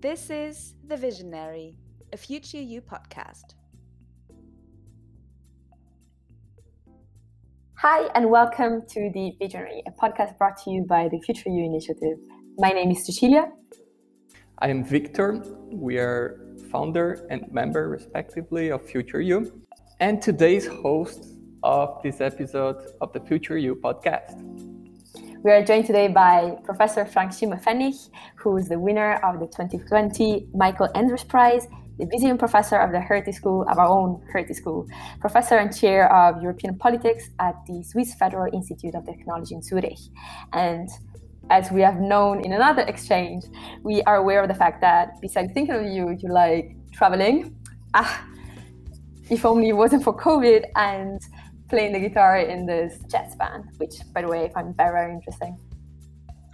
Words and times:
This 0.00 0.30
is 0.30 0.72
The 0.88 0.96
Visionary, 0.96 1.76
a 2.10 2.16
Future 2.16 2.56
You 2.56 2.80
podcast. 2.80 3.52
Hi, 7.74 8.08
and 8.14 8.30
welcome 8.30 8.80
to 8.88 9.10
The 9.12 9.32
Visionary, 9.38 9.82
a 9.86 9.90
podcast 9.90 10.38
brought 10.38 10.56
to 10.64 10.70
you 10.70 10.84
by 10.84 11.08
the 11.08 11.20
Future 11.20 11.50
You 11.50 11.66
Initiative. 11.66 12.16
My 12.56 12.70
name 12.70 12.90
is 12.92 13.04
Cecilia. 13.04 13.52
I 14.60 14.68
am 14.68 14.82
Victor. 14.84 15.44
We 15.70 15.98
are 15.98 16.46
founder 16.70 17.26
and 17.28 17.52
member, 17.52 17.90
respectively, 17.90 18.70
of 18.70 18.80
Future 18.80 19.20
You, 19.20 19.52
and 19.98 20.22
today's 20.22 20.66
host 20.66 21.26
of 21.62 22.02
this 22.02 22.22
episode 22.22 22.94
of 23.02 23.12
the 23.12 23.20
Future 23.20 23.58
You 23.58 23.76
podcast. 23.76 24.79
We 25.42 25.50
are 25.52 25.64
joined 25.64 25.86
today 25.86 26.08
by 26.08 26.58
Professor 26.64 27.06
Frank 27.06 27.32
Schimmelfennig, 27.32 28.10
who 28.36 28.58
is 28.58 28.68
the 28.68 28.78
winner 28.78 29.14
of 29.24 29.40
the 29.40 29.46
2020 29.46 30.48
Michael 30.52 30.88
Endres 30.88 31.26
Prize, 31.26 31.66
the 31.98 32.04
visiting 32.04 32.36
professor 32.36 32.76
of 32.76 32.92
the 32.92 33.00
Hertie 33.00 33.32
School, 33.32 33.62
of 33.62 33.78
our 33.78 33.88
own 33.88 34.20
Hertie 34.30 34.52
School, 34.52 34.86
professor 35.18 35.56
and 35.56 35.74
chair 35.74 36.14
of 36.14 36.42
European 36.42 36.76
politics 36.76 37.30
at 37.38 37.54
the 37.66 37.82
Swiss 37.82 38.12
Federal 38.16 38.52
Institute 38.52 38.94
of 38.94 39.06
Technology 39.06 39.54
in 39.54 39.62
Zurich. 39.62 39.98
And 40.52 40.90
as 41.48 41.70
we 41.70 41.80
have 41.80 42.00
known 42.00 42.44
in 42.44 42.52
another 42.52 42.82
exchange, 42.82 43.44
we 43.82 44.02
are 44.02 44.16
aware 44.16 44.42
of 44.42 44.48
the 44.48 44.54
fact 44.54 44.82
that 44.82 45.22
besides 45.22 45.54
thinking 45.54 45.74
of 45.74 45.86
you, 45.86 46.18
you 46.20 46.30
like 46.30 46.76
traveling. 46.92 47.56
Ah, 47.94 48.26
if 49.30 49.46
only 49.46 49.70
it 49.70 49.76
wasn't 49.76 50.04
for 50.04 50.14
COVID 50.14 50.66
and 50.76 51.18
playing 51.70 51.92
the 51.92 52.00
guitar 52.00 52.38
in 52.38 52.66
this 52.66 52.98
jazz 53.08 53.34
band, 53.36 53.64
which, 53.78 53.94
by 54.12 54.22
the 54.22 54.28
way, 54.28 54.44
I 54.44 54.48
find 54.50 54.76
very, 54.76 54.90
very 54.90 55.14
interesting. 55.14 55.56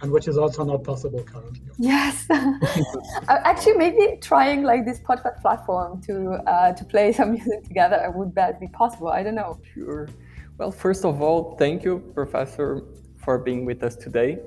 And 0.01 0.11
which 0.11 0.27
is 0.27 0.37
also 0.37 0.63
not 0.63 0.83
possible 0.83 1.23
currently. 1.23 1.59
Yes, 1.79 2.27
actually, 3.27 3.73
maybe 3.73 4.19
trying 4.21 4.61
like 4.61 4.85
this 4.85 4.99
podcast 4.99 5.41
platform 5.41 6.01
to 6.03 6.33
uh, 6.45 6.73
to 6.73 6.85
play 6.85 7.11
some 7.11 7.31
music 7.37 7.63
together 7.63 8.11
would 8.13 8.35
that 8.35 8.59
be 8.59 8.67
possible? 8.67 9.07
I 9.07 9.23
don't 9.23 9.33
know. 9.33 9.59
Sure. 9.73 10.07
Well, 10.59 10.71
first 10.71 11.03
of 11.03 11.21
all, 11.21 11.55
thank 11.57 11.83
you, 11.83 11.99
Professor, 12.13 12.83
for 13.17 13.39
being 13.39 13.65
with 13.65 13.81
us 13.81 13.95
today. 13.95 14.37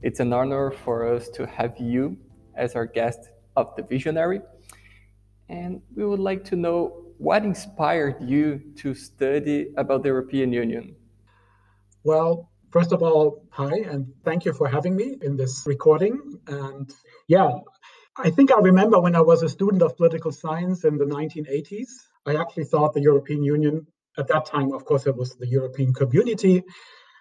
It's 0.00 0.20
an 0.20 0.32
honor 0.32 0.70
for 0.70 1.06
us 1.14 1.28
to 1.36 1.46
have 1.46 1.76
you 1.78 2.16
as 2.56 2.74
our 2.74 2.86
guest 2.86 3.30
of 3.56 3.74
the 3.76 3.82
Visionary. 3.82 4.40
And 5.50 5.82
we 5.94 6.06
would 6.06 6.18
like 6.18 6.44
to 6.44 6.56
know 6.56 7.03
what 7.24 7.42
inspired 7.42 8.16
you 8.20 8.60
to 8.76 8.94
study 8.94 9.72
about 9.78 10.02
the 10.02 10.10
European 10.10 10.52
Union? 10.52 10.94
Well, 12.04 12.50
first 12.70 12.92
of 12.92 13.02
all, 13.02 13.46
hi, 13.50 13.76
and 13.90 14.12
thank 14.26 14.44
you 14.44 14.52
for 14.52 14.68
having 14.68 14.94
me 14.94 15.16
in 15.22 15.34
this 15.34 15.62
recording. 15.66 16.38
And 16.46 16.92
yeah, 17.26 17.50
I 18.14 18.28
think 18.28 18.52
I 18.52 18.58
remember 18.58 19.00
when 19.00 19.16
I 19.16 19.22
was 19.22 19.42
a 19.42 19.48
student 19.48 19.80
of 19.82 19.96
political 19.96 20.32
science 20.32 20.84
in 20.84 20.98
the 20.98 21.06
1980s, 21.06 21.88
I 22.26 22.36
actually 22.36 22.64
thought 22.64 22.92
the 22.92 23.00
European 23.00 23.42
Union, 23.42 23.86
at 24.18 24.28
that 24.28 24.44
time, 24.44 24.74
of 24.74 24.84
course, 24.84 25.06
it 25.06 25.16
was 25.16 25.34
the 25.34 25.48
European 25.48 25.94
community, 25.94 26.62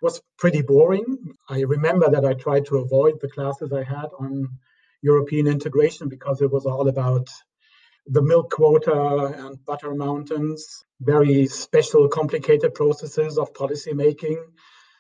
was 0.02 0.22
pretty 0.38 0.64
boring. 0.64 1.08
I 1.48 1.62
remember 1.62 2.10
that 2.12 2.26
I 2.26 2.34
tried 2.34 2.66
to 2.66 2.80
avoid 2.80 3.22
the 3.22 3.30
classes 3.30 3.72
I 3.72 3.84
had 3.84 4.10
on 4.20 4.50
European 5.02 5.48
integration 5.48 6.10
because 6.10 6.42
it 6.42 6.52
was 6.52 6.66
all 6.66 6.90
about 6.90 7.30
the 8.08 8.22
milk 8.22 8.52
quota 8.52 9.34
and 9.38 9.64
butter 9.66 9.94
mountains, 9.96 10.84
very 11.00 11.48
special, 11.48 12.08
complicated 12.08 12.74
processes 12.74 13.38
of 13.38 13.54
policy 13.54 13.94
making 13.94 14.44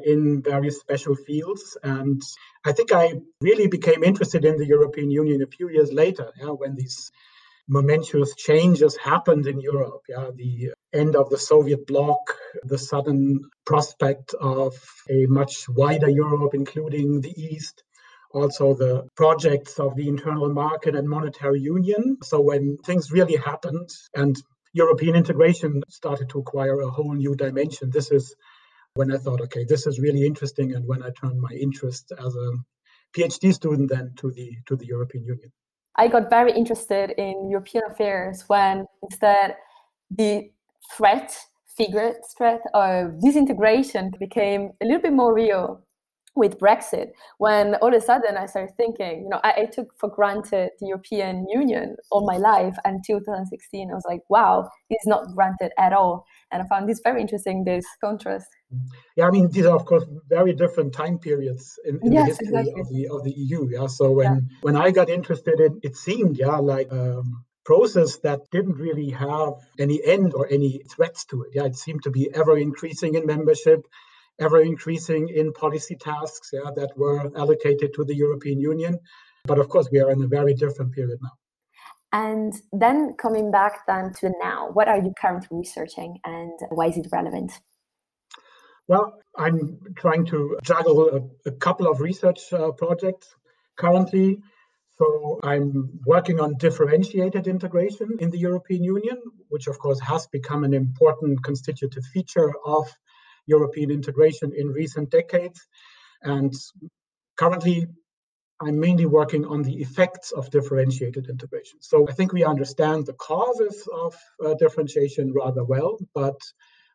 in 0.03 0.41
very 0.41 0.71
special 0.71 1.15
fields. 1.15 1.77
And 1.83 2.21
I 2.65 2.71
think 2.71 2.91
I 2.91 3.13
really 3.41 3.67
became 3.67 4.03
interested 4.03 4.45
in 4.45 4.57
the 4.57 4.65
European 4.65 5.11
Union 5.11 5.41
a 5.41 5.47
few 5.47 5.69
years 5.69 5.91
later, 5.91 6.31
yeah, 6.39 6.47
when 6.47 6.75
these 6.75 7.11
momentous 7.67 8.35
changes 8.35 8.97
happened 8.97 9.47
in 9.47 9.59
Europe. 9.59 10.01
Yeah, 10.09 10.29
the 10.35 10.73
end 10.93 11.15
of 11.15 11.29
the 11.29 11.37
Soviet 11.37 11.85
bloc, 11.87 12.19
the 12.63 12.77
sudden 12.77 13.49
prospect 13.65 14.33
of 14.33 14.75
a 15.09 15.25
much 15.27 15.67
wider 15.69 16.09
Europe, 16.09 16.53
including 16.53 17.21
the 17.21 17.33
East, 17.41 17.83
also 18.33 18.73
the 18.73 19.07
projects 19.15 19.79
of 19.79 19.95
the 19.95 20.07
internal 20.07 20.51
market 20.51 20.95
and 20.95 21.07
monetary 21.07 21.59
union. 21.59 22.17
So 22.23 22.41
when 22.41 22.77
things 22.85 23.11
really 23.11 23.35
happened 23.35 23.89
and 24.15 24.35
European 24.73 25.15
integration 25.15 25.83
started 25.89 26.29
to 26.29 26.39
acquire 26.39 26.79
a 26.81 26.89
whole 26.89 27.13
new 27.13 27.35
dimension, 27.35 27.91
this 27.91 28.11
is 28.11 28.35
when 28.95 29.11
I 29.11 29.17
thought, 29.17 29.41
okay, 29.41 29.65
this 29.67 29.87
is 29.87 29.99
really 29.99 30.25
interesting, 30.25 30.73
and 30.73 30.87
when 30.87 31.01
I 31.03 31.09
turned 31.09 31.39
my 31.39 31.51
interest 31.59 32.11
as 32.17 32.35
a 32.35 32.51
PhD 33.15 33.53
student 33.53 33.89
then 33.89 34.13
to 34.17 34.31
the 34.31 34.57
to 34.67 34.75
the 34.75 34.85
European 34.85 35.23
Union. 35.25 35.51
I 35.95 36.07
got 36.07 36.29
very 36.29 36.51
interested 36.53 37.11
in 37.17 37.49
European 37.49 37.83
affairs 37.91 38.43
when 38.47 38.85
instead 39.03 39.55
the 40.09 40.49
threat, 40.97 41.35
figure 41.77 42.13
threat 42.35 42.61
of 42.73 43.21
disintegration 43.21 44.11
became 44.19 44.71
a 44.81 44.85
little 44.85 45.01
bit 45.01 45.13
more 45.13 45.33
real 45.33 45.82
with 46.35 46.57
Brexit, 46.57 47.09
when 47.37 47.75
all 47.75 47.89
of 47.89 48.01
a 48.01 48.01
sudden 48.01 48.37
I 48.37 48.47
started 48.47 48.75
thinking, 48.75 49.23
you 49.23 49.29
know, 49.29 49.39
I, 49.43 49.53
I, 49.61 49.65
took 49.65 49.87
for 49.99 50.09
granted 50.09 50.71
the 50.79 50.87
European 50.87 51.45
Union 51.47 51.95
all 52.11 52.25
my 52.25 52.37
life 52.37 52.75
until 52.85 53.19
2016. 53.19 53.91
I 53.91 53.93
was 53.93 54.03
like, 54.07 54.21
wow, 54.29 54.67
it's 54.89 55.05
not 55.05 55.27
granted 55.35 55.71
at 55.77 55.93
all. 55.93 56.25
And 56.51 56.63
I 56.63 56.65
found 56.67 56.89
this 56.89 57.01
very 57.03 57.21
interesting, 57.21 57.65
this 57.65 57.85
contrast. 58.03 58.47
Yeah, 59.15 59.27
I 59.27 59.29
mean, 59.29 59.49
these 59.51 59.65
are, 59.65 59.75
of 59.75 59.85
course, 59.85 60.05
very 60.27 60.53
different 60.53 60.93
time 60.93 61.19
periods 61.19 61.79
in, 61.85 61.99
in 62.01 62.11
yes, 62.11 62.23
the 62.23 62.29
history 62.29 62.47
exactly. 62.47 62.81
of, 62.81 62.89
the, 62.89 63.07
of 63.09 63.23
the 63.23 63.31
EU. 63.31 63.69
Yeah. 63.69 63.87
So 63.87 64.11
when, 64.11 64.33
yeah. 64.33 64.57
when 64.61 64.75
I 64.75 64.89
got 64.89 65.09
interested 65.09 65.59
in 65.59 65.79
it 65.83 65.95
seemed, 65.95 66.37
yeah, 66.37 66.57
like 66.57 66.91
um, 66.91 67.45
process 67.63 68.17
that 68.17 68.39
didn't 68.51 68.77
really 68.77 69.11
have 69.11 69.53
any 69.79 70.03
end 70.03 70.33
or 70.33 70.47
any 70.49 70.81
threats 70.89 71.25
to 71.25 71.43
it. 71.43 71.51
Yeah, 71.53 71.65
it 71.65 71.75
seemed 71.75 72.03
to 72.03 72.11
be 72.11 72.29
ever 72.33 72.57
increasing 72.57 73.15
in 73.15 73.25
membership 73.25 73.85
ever 74.39 74.61
increasing 74.61 75.29
in 75.29 75.53
policy 75.53 75.95
tasks 75.95 76.49
yeah, 76.53 76.71
that 76.75 76.97
were 76.97 77.31
allocated 77.37 77.93
to 77.95 78.03
the 78.03 78.15
European 78.15 78.59
Union. 78.59 78.99
But 79.45 79.59
of 79.59 79.69
course, 79.69 79.89
we 79.91 79.99
are 79.99 80.11
in 80.11 80.21
a 80.23 80.27
very 80.27 80.53
different 80.53 80.93
period 80.93 81.19
now. 81.21 81.31
And 82.11 82.53
then 82.71 83.15
coming 83.17 83.51
back 83.51 83.85
then 83.87 84.13
to 84.19 84.31
now, 84.41 84.69
what 84.71 84.87
are 84.87 84.99
you 84.99 85.13
currently 85.19 85.57
researching 85.57 86.19
and 86.23 86.53
why 86.69 86.87
is 86.87 86.97
it 86.97 87.07
relevant? 87.11 87.51
Well, 88.87 89.19
I'm 89.35 89.79
trying 89.95 90.25
to 90.27 90.57
juggle 90.61 91.09
a, 91.09 91.49
a 91.49 91.51
couple 91.51 91.87
of 91.87 92.01
research 92.01 92.53
uh, 92.53 92.71
projects 92.71 93.33
currently. 93.77 94.39
So 94.99 95.39
I'm 95.41 96.01
working 96.05 96.39
on 96.39 96.57
differentiated 96.57 97.47
integration 97.47 98.17
in 98.19 98.29
the 98.29 98.37
European 98.37 98.83
Union, 98.83 99.17
which 99.49 99.67
of 99.67 99.79
course 99.79 99.99
has 100.01 100.27
become 100.27 100.63
an 100.63 100.73
important 100.73 101.43
constitutive 101.43 102.03
feature 102.05 102.53
of 102.63 102.85
European 103.45 103.91
integration 103.91 104.51
in 104.55 104.67
recent 104.67 105.09
decades. 105.09 105.59
And 106.21 106.53
currently, 107.37 107.87
I'm 108.61 108.79
mainly 108.79 109.05
working 109.05 109.45
on 109.45 109.63
the 109.63 109.81
effects 109.81 110.31
of 110.31 110.49
differentiated 110.49 111.27
integration. 111.29 111.79
So 111.81 112.07
I 112.07 112.13
think 112.13 112.31
we 112.31 112.45
understand 112.45 113.05
the 113.05 113.13
causes 113.13 113.87
of 113.91 114.15
uh, 114.43 114.53
differentiation 114.53 115.33
rather 115.33 115.63
well, 115.63 115.97
but 116.13 116.39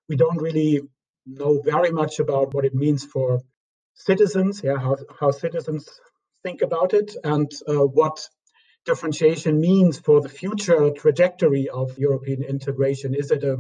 we 0.08 0.16
don't 0.16 0.40
really 0.40 0.80
know 1.26 1.60
very 1.60 1.90
much 1.90 2.20
about 2.20 2.54
what 2.54 2.64
it 2.64 2.74
means 2.74 3.04
for 3.04 3.40
citizens, 3.94 4.62
yeah, 4.64 4.78
how, 4.78 4.96
how 5.20 5.30
citizens 5.30 5.86
think 6.42 6.62
about 6.62 6.94
it, 6.94 7.14
and 7.24 7.50
uh, 7.68 7.84
what 7.84 8.26
differentiation 8.86 9.60
means 9.60 9.98
for 9.98 10.20
the 10.22 10.28
future 10.28 10.90
trajectory 10.90 11.68
of 11.68 11.98
European 11.98 12.42
integration. 12.42 13.14
Is 13.14 13.30
it 13.30 13.44
a 13.44 13.58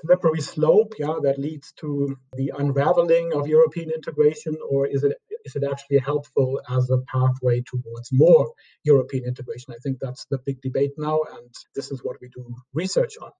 slippery 0.00 0.40
slope, 0.40 0.94
yeah, 0.98 1.16
that 1.22 1.38
leads 1.38 1.72
to 1.80 2.16
the 2.34 2.52
unraveling 2.56 3.32
of 3.34 3.48
European 3.48 3.90
integration, 3.90 4.56
or 4.68 4.86
is 4.86 5.04
it 5.04 5.16
is 5.44 5.56
it 5.56 5.64
actually 5.64 5.98
helpful 5.98 6.60
as 6.68 6.90
a 6.90 6.98
pathway 6.98 7.62
towards 7.62 8.10
more 8.12 8.52
European 8.84 9.24
integration? 9.24 9.74
I 9.74 9.78
think 9.82 9.98
that's 10.00 10.26
the 10.30 10.38
big 10.38 10.60
debate 10.60 10.92
now, 10.98 11.20
and 11.32 11.50
this 11.74 11.90
is 11.90 12.02
what 12.02 12.16
we 12.20 12.28
do 12.28 12.54
research 12.74 13.14
on. 13.20 13.30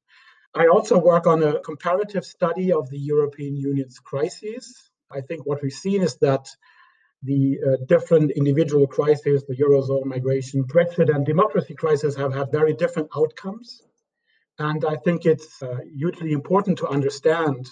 I 0.55 0.69
also 0.69 0.99
work 0.99 1.27
on 1.27 1.43
a 1.43 1.61
comparative 1.61 2.25
study 2.25 2.73
of 2.73 2.89
the 2.89 2.99
European 2.99 3.57
Union's 3.57 3.99
crises. 3.99 4.91
I 5.11 5.21
think 5.21 5.47
what 5.47 5.63
we've 5.63 5.73
seen 5.73 6.03
is 6.03 6.17
that 6.19 6.49
the 7.23 7.59
uh, 7.67 7.85
different 7.87 8.31
individual 8.31 8.87
crises, 8.87 9.45
the 9.47 9.57
Eurozone 9.57 10.05
migration, 10.05 10.65
Brexit, 10.65 11.15
and 11.15 11.27
democracy 11.27 11.75
crisis, 11.75 12.17
have 12.17 12.33
had 12.33 12.53
very 12.53 12.75
different 12.75 13.09
outcomes. 13.17 13.83
And 14.59 14.85
I 14.85 14.97
think 14.97 15.25
it's 15.25 15.63
uh, 15.63 15.79
hugely 15.95 16.33
important 16.33 16.79
to 16.79 16.89
understand 16.89 17.71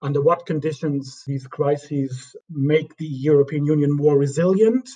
under 0.00 0.20
what 0.20 0.46
conditions 0.46 1.22
these 1.26 1.46
crises 1.46 2.34
make 2.50 2.96
the 2.96 3.06
European 3.06 3.66
Union 3.66 3.92
more 3.92 4.18
resilient, 4.18 4.88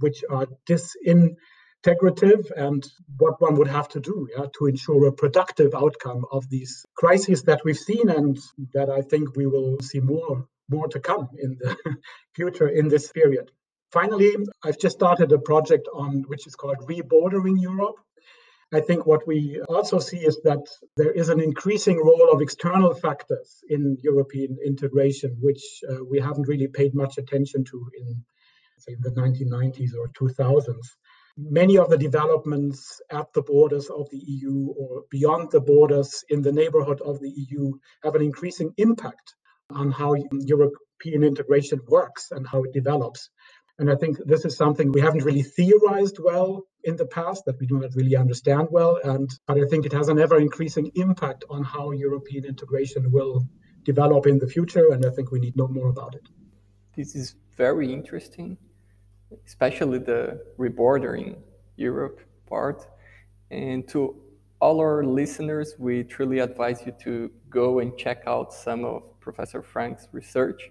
which 0.00 0.22
are 0.30 0.46
disintegrative, 0.66 2.50
and 2.56 2.86
what 3.16 3.40
one 3.40 3.56
would 3.56 3.68
have 3.68 3.88
to 3.88 4.00
do 4.00 4.28
yeah, 4.36 4.46
to 4.58 4.66
ensure 4.66 5.06
a 5.06 5.12
productive 5.12 5.74
outcome 5.74 6.24
of 6.30 6.48
these 6.48 6.86
crises 6.94 7.42
that 7.44 7.62
we've 7.64 7.78
seen 7.78 8.08
and 8.08 8.38
that 8.72 8.90
I 8.90 9.00
think 9.02 9.36
we 9.36 9.46
will 9.46 9.78
see 9.80 10.00
more 10.00 10.46
more 10.68 10.88
to 10.88 11.00
come 11.00 11.28
in 11.38 11.58
the 11.60 11.76
future 12.34 12.68
in 12.68 12.88
this 12.88 13.12
period. 13.12 13.50
Finally, 13.92 14.34
I've 14.62 14.78
just 14.78 14.96
started 14.96 15.30
a 15.32 15.38
project 15.38 15.88
on 15.92 16.24
which 16.26 16.46
is 16.46 16.54
called 16.54 16.78
Rebordering 16.88 17.60
Europe. 17.60 17.96
I 18.74 18.80
think 18.80 19.06
what 19.06 19.24
we 19.24 19.60
also 19.68 20.00
see 20.00 20.18
is 20.18 20.40
that 20.42 20.66
there 20.96 21.12
is 21.12 21.28
an 21.28 21.40
increasing 21.40 21.96
role 21.98 22.30
of 22.32 22.42
external 22.42 22.92
factors 22.92 23.62
in 23.68 23.98
European 24.02 24.56
integration, 24.66 25.36
which 25.40 25.62
uh, 25.88 26.04
we 26.10 26.18
haven't 26.18 26.48
really 26.48 26.66
paid 26.66 26.92
much 26.92 27.16
attention 27.16 27.64
to 27.66 27.90
in, 28.00 28.24
say, 28.78 28.96
the 28.98 29.10
1990s 29.10 29.92
or 29.96 30.08
2000s. 30.08 30.86
Many 31.36 31.78
of 31.78 31.88
the 31.88 31.98
developments 31.98 33.00
at 33.10 33.32
the 33.32 33.42
borders 33.42 33.90
of 33.90 34.10
the 34.10 34.18
EU 34.18 34.68
or 34.76 35.04
beyond 35.08 35.52
the 35.52 35.60
borders 35.60 36.24
in 36.28 36.42
the 36.42 36.52
neighborhood 36.52 37.00
of 37.00 37.20
the 37.20 37.30
EU 37.30 37.72
have 38.02 38.16
an 38.16 38.22
increasing 38.22 38.72
impact 38.76 39.34
on 39.70 39.92
how 39.92 40.14
European 40.32 41.22
integration 41.22 41.80
works 41.86 42.32
and 42.32 42.46
how 42.46 42.64
it 42.64 42.72
develops. 42.72 43.30
And 43.78 43.90
I 43.90 43.96
think 43.96 44.18
this 44.24 44.44
is 44.44 44.56
something 44.56 44.92
we 44.92 45.00
haven't 45.00 45.24
really 45.24 45.42
theorized 45.42 46.18
well 46.20 46.62
in 46.84 46.96
the 46.96 47.06
past, 47.06 47.44
that 47.46 47.58
we 47.58 47.66
do 47.66 47.80
not 47.80 47.94
really 47.96 48.16
understand 48.16 48.68
well. 48.70 49.00
And 49.02 49.28
but 49.46 49.58
I 49.58 49.66
think 49.68 49.84
it 49.84 49.92
has 49.92 50.08
an 50.08 50.20
ever 50.20 50.38
increasing 50.38 50.92
impact 50.94 51.44
on 51.50 51.64
how 51.64 51.90
European 51.90 52.44
integration 52.44 53.10
will 53.10 53.48
develop 53.82 54.26
in 54.26 54.38
the 54.38 54.46
future. 54.46 54.92
And 54.92 55.04
I 55.04 55.10
think 55.10 55.32
we 55.32 55.40
need 55.40 55.52
to 55.52 55.58
know 55.58 55.68
more 55.68 55.88
about 55.88 56.14
it. 56.14 56.28
This 56.96 57.16
is 57.16 57.34
very 57.56 57.92
interesting, 57.92 58.56
especially 59.44 59.98
the 59.98 60.44
rebordering 60.58 61.38
Europe 61.76 62.20
part. 62.46 62.86
And 63.50 63.88
to 63.88 64.14
all 64.60 64.78
our 64.80 65.04
listeners, 65.04 65.74
we 65.78 66.04
truly 66.04 66.38
advise 66.38 66.82
you 66.86 66.92
to 67.02 67.30
go 67.50 67.80
and 67.80 67.98
check 67.98 68.22
out 68.26 68.52
some 68.52 68.84
of 68.84 69.02
Professor 69.20 69.62
Frank's 69.62 70.08
research. 70.12 70.70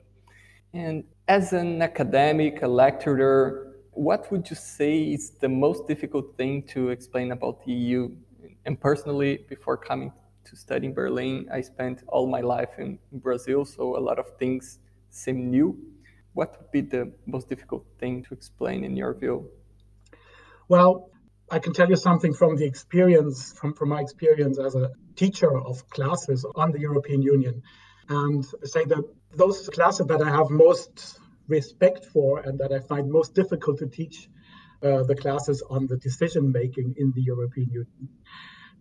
And 0.74 1.04
as 1.28 1.54
an 1.54 1.84
academic, 1.84 2.64
a 2.64 2.68
lecturer, 2.68 3.76
what 3.92 4.32
would 4.32 4.50
you 4.50 4.56
say 4.56 5.04
is 5.04 5.30
the 5.40 5.48
most 5.48 5.88
difficult 5.88 6.36
thing 6.36 6.64
to 6.70 6.90
explain 6.90 7.32
about 7.32 7.64
the 7.64 7.72
EU? 7.72 8.10
And 8.66 8.80
personally, 8.80 9.46
before 9.48 9.78
coming 9.78 10.12
to 10.46 10.56
study 10.56 10.88
in 10.88 10.94
Berlin, 10.96 11.48
I 11.54 11.62
spent 11.62 12.04
all 12.08 12.26
my 12.26 12.42
life 12.42 12.80
in, 12.80 12.98
Brazil, 13.12 13.66
so 13.66 13.98
a 13.98 14.02
lot 14.02 14.18
of 14.18 14.26
things 14.40 14.80
seem 15.12 15.52
new. 15.52 15.78
What 16.34 16.58
would 16.58 16.72
be 16.72 16.82
the 16.82 17.14
most 17.28 17.50
difficult 17.50 17.86
thing 18.00 18.24
to 18.24 18.34
explain 18.34 18.84
in 18.84 18.98
your 18.98 19.14
view? 19.14 19.52
Well, 20.68 21.12
I 21.52 21.60
can 21.60 21.74
tell 21.74 21.88
you 21.88 21.98
something 21.98 22.34
from 22.34 22.56
the 22.56 22.66
experience, 22.66 23.54
from, 23.54 23.76
from 23.76 23.90
my 23.90 24.02
experience 24.02 24.58
as 24.58 24.74
a 24.74 24.90
teacher 25.16 25.56
of 25.56 25.88
classes 25.90 26.44
on 26.56 26.72
the 26.72 26.80
European 26.80 27.22
Union, 27.22 27.62
and 28.10 28.46
say 28.64 28.86
that 28.86 29.04
those 29.36 29.70
classes 29.70 30.08
that 30.08 30.22
I 30.22 30.30
have 30.30 30.50
most 30.50 31.20
respect 31.48 32.06
for 32.06 32.40
and 32.40 32.60
that 32.60 32.72
I 32.72 32.80
find 32.80 33.12
most 33.12 33.34
difficult 33.34 33.80
to 33.80 33.88
teach 33.88 34.30
uh, 34.82 35.04
the 35.04 35.16
classes 35.16 35.64
on 35.70 35.88
the 35.88 35.98
decision 35.98 36.52
making 36.52 36.96
in 36.98 37.12
the 37.16 37.22
European 37.22 37.70
Union. 37.70 38.10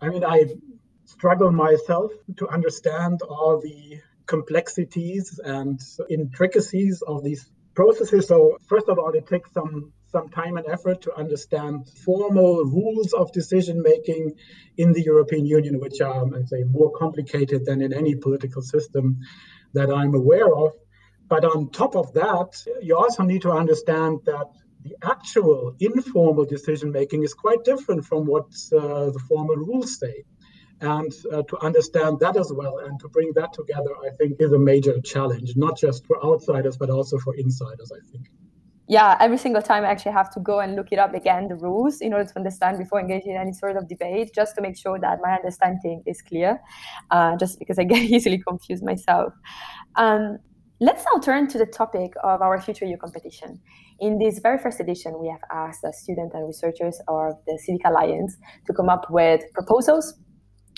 I 0.00 0.08
mean, 0.08 0.24
I 0.24 0.46
struggle 1.04 1.52
myself 1.52 2.12
to 2.38 2.48
understand 2.48 3.22
all 3.22 3.60
the 3.60 4.00
complexities 4.26 5.40
and 5.42 5.80
intricacies 6.08 7.02
of 7.02 7.22
these 7.22 7.50
processes. 7.74 8.26
So, 8.26 8.58
first 8.66 8.88
of 8.88 8.98
all, 8.98 9.10
it 9.10 9.26
takes 9.26 9.52
some 9.52 9.92
some 10.12 10.28
time 10.28 10.56
and 10.58 10.66
effort 10.68 11.02
to 11.02 11.14
understand 11.14 11.88
formal 12.04 12.64
rules 12.64 13.12
of 13.14 13.32
decision 13.32 13.82
making 13.82 14.34
in 14.76 14.92
the 14.92 15.02
European 15.02 15.46
Union, 15.46 15.80
which 15.80 16.00
are, 16.00 16.24
I'd 16.36 16.48
say, 16.48 16.62
more 16.64 16.92
complicated 16.92 17.64
than 17.64 17.80
in 17.80 17.92
any 17.92 18.14
political 18.14 18.62
system 18.62 19.20
that 19.72 19.90
I'm 19.90 20.14
aware 20.14 20.54
of. 20.54 20.72
But 21.28 21.44
on 21.44 21.70
top 21.70 21.96
of 21.96 22.12
that, 22.12 22.50
you 22.82 22.96
also 22.96 23.22
need 23.22 23.42
to 23.42 23.52
understand 23.52 24.20
that 24.26 24.48
the 24.84 24.96
actual 25.02 25.74
informal 25.80 26.44
decision 26.44 26.92
making 26.92 27.22
is 27.22 27.32
quite 27.32 27.64
different 27.64 28.04
from 28.04 28.26
what 28.26 28.46
uh, 28.72 29.10
the 29.10 29.22
formal 29.28 29.56
rules 29.56 29.98
say. 29.98 30.24
And 30.80 31.12
uh, 31.32 31.42
to 31.42 31.64
understand 31.64 32.18
that 32.20 32.36
as 32.36 32.52
well 32.52 32.78
and 32.78 32.98
to 33.00 33.08
bring 33.08 33.32
that 33.36 33.52
together, 33.52 33.94
I 34.04 34.10
think, 34.18 34.36
is 34.40 34.52
a 34.52 34.58
major 34.58 35.00
challenge, 35.00 35.52
not 35.56 35.78
just 35.78 36.04
for 36.06 36.22
outsiders, 36.22 36.76
but 36.76 36.90
also 36.90 37.18
for 37.18 37.36
insiders, 37.36 37.92
I 37.92 38.02
think. 38.10 38.26
Yeah, 38.92 39.16
every 39.20 39.38
single 39.38 39.62
time 39.62 39.84
I 39.84 39.86
actually 39.86 40.12
have 40.12 40.28
to 40.34 40.40
go 40.40 40.60
and 40.60 40.76
look 40.76 40.88
it 40.92 40.98
up 40.98 41.14
again, 41.14 41.48
the 41.48 41.56
rules, 41.56 42.02
in 42.02 42.12
order 42.12 42.28
to 42.28 42.36
understand 42.36 42.76
before 42.76 43.00
engaging 43.00 43.30
in 43.30 43.38
any 43.38 43.54
sort 43.54 43.78
of 43.78 43.88
debate, 43.88 44.34
just 44.34 44.54
to 44.56 44.60
make 44.60 44.76
sure 44.76 44.98
that 45.00 45.18
my 45.22 45.32
understanding 45.32 46.02
is 46.04 46.20
clear, 46.20 46.60
uh, 47.10 47.34
just 47.38 47.58
because 47.58 47.78
I 47.78 47.84
get 47.84 48.02
easily 48.16 48.36
confused 48.46 48.84
myself. 48.84 49.32
Um, 49.96 50.36
let's 50.78 51.06
now 51.10 51.20
turn 51.20 51.48
to 51.48 51.56
the 51.56 51.64
topic 51.64 52.12
of 52.22 52.42
our 52.42 52.60
Future 52.60 52.84
EU 52.84 52.98
competition. 52.98 53.58
In 54.00 54.18
this 54.18 54.40
very 54.40 54.58
first 54.58 54.78
edition, 54.78 55.18
we 55.18 55.28
have 55.30 55.40
asked 55.50 55.80
the 55.80 55.94
students 55.94 56.34
and 56.34 56.46
researchers 56.46 57.00
of 57.08 57.32
the 57.46 57.58
CIVICA 57.66 57.88
Alliance 57.88 58.36
to 58.66 58.74
come 58.74 58.90
up 58.90 59.06
with 59.08 59.40
proposals 59.54 60.20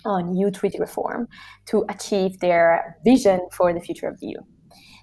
on 0.04 0.36
EU 0.36 0.52
treaty 0.52 0.78
reform 0.78 1.26
to 1.66 1.84
achieve 1.88 2.38
their 2.38 2.96
vision 3.04 3.40
for 3.50 3.72
the 3.72 3.80
future 3.80 4.06
of 4.06 4.20
the 4.20 4.28
EU. 4.28 4.53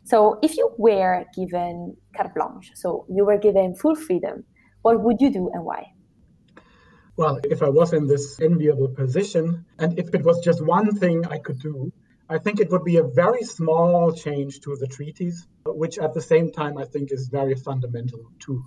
So, 0.04 0.40
if 0.42 0.58
you 0.58 0.72
were 0.78 1.26
given 1.36 1.96
carte 2.16 2.34
blanche, 2.34 2.72
so 2.76 3.06
you 3.10 3.26
were 3.26 3.38
given 3.38 3.76
full 3.76 3.96
freedom, 3.96 4.44
what 4.82 5.02
would 5.02 5.22
you 5.22 5.30
do 5.32 5.50
and 5.54 5.64
why? 5.64 5.94
Well, 7.18 7.40
if 7.44 7.62
I 7.62 7.70
was 7.70 7.94
in 7.94 8.08
this 8.08 8.40
enviable 8.40 8.90
position, 8.90 9.66
and 9.78 10.00
if 10.00 10.14
it 10.16 10.24
was 10.24 10.44
just 10.44 10.66
one 10.66 10.96
thing 10.96 11.26
I 11.28 11.38
could 11.38 11.60
do, 11.60 11.92
I 12.30 12.38
think 12.38 12.60
it 12.60 12.72
would 12.72 12.84
be 12.84 12.98
a 12.98 13.04
very 13.04 13.44
small 13.44 14.14
change 14.14 14.62
to 14.62 14.76
the 14.78 14.88
treaties, 14.88 15.48
which 15.66 16.00
at 16.00 16.14
the 16.14 16.22
same 16.22 16.52
time 16.52 16.78
I 16.78 16.86
think 16.86 17.12
is 17.12 17.28
very 17.28 17.56
fundamental 17.56 18.32
too. 18.40 18.64